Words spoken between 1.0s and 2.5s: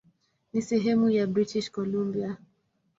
ya British Columbia.